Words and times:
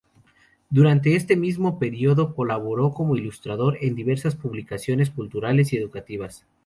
Durante 0.71 1.15
este 1.15 1.37
mismo 1.37 1.77
periodo 1.77 2.33
colaboró 2.33 2.91
como 2.91 3.17
ilustrador 3.17 3.77
en 3.81 3.93
diversas 3.93 4.33
publicaciones 4.35 5.11
culturales 5.11 5.73
y 5.73 5.77
educativas. 5.77 6.47